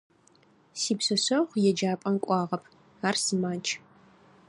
[0.81, 2.63] Сипшъэшъэгъу еджапӏэм кӏуагъэп:
[3.07, 3.67] ар сымадж.